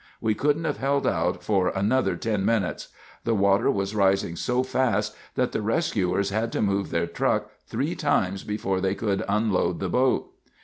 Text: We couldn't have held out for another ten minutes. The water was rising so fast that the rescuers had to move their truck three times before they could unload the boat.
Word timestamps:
We 0.19 0.33
couldn't 0.33 0.63
have 0.63 0.77
held 0.77 1.05
out 1.05 1.43
for 1.43 1.67
another 1.69 2.15
ten 2.15 2.43
minutes. 2.43 2.87
The 3.23 3.35
water 3.35 3.69
was 3.69 3.93
rising 3.93 4.35
so 4.35 4.63
fast 4.63 5.15
that 5.35 5.51
the 5.51 5.61
rescuers 5.61 6.31
had 6.31 6.51
to 6.53 6.61
move 6.63 6.89
their 6.89 7.05
truck 7.05 7.51
three 7.67 7.93
times 7.93 8.43
before 8.43 8.81
they 8.81 8.95
could 8.95 9.23
unload 9.29 9.79
the 9.79 9.89
boat. 9.89 10.33